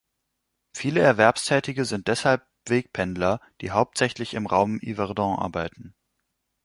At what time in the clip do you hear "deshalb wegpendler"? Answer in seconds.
2.07-3.39